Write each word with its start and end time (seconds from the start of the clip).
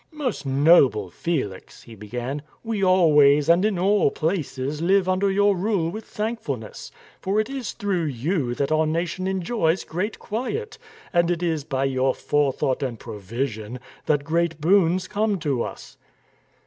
"Most 0.25 0.47
noble 0.47 1.11
Felix," 1.11 1.83
he 1.83 1.93
began." 1.93 2.41
We 2.63 2.83
always 2.83 3.47
and 3.47 3.63
in 3.63 3.77
all 3.77 4.09
places 4.09 4.81
live 4.81 5.07
under 5.07 5.29
your 5.29 5.55
rule 5.55 5.91
with 5.91 6.05
thankfulness, 6.05 6.91
for 7.21 7.39
it 7.39 7.51
is 7.51 7.73
through 7.73 8.05
you 8.05 8.55
that 8.55 8.71
our 8.71 8.87
nation 8.87 9.27
enjoys 9.27 9.83
great 9.83 10.17
quiet, 10.17 10.79
and 11.13 11.29
it 11.29 11.43
is 11.43 11.63
by 11.63 11.85
your 11.85 12.15
forethought 12.15 12.81
and 12.81 12.97
provision 12.99 13.79
that 14.07 14.23
great 14.23 14.59
boons 14.59 15.07
come 15.07 15.37
to 15.41 15.61
us." 15.61 15.97